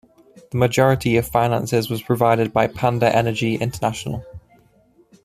The 0.49 0.57
majority 0.57 1.15
of 1.17 1.27
finances 1.27 1.87
was 1.87 2.01
provided 2.01 2.51
by 2.51 2.65
Panda 2.65 3.15
Energy 3.15 3.53
International. 3.53 4.25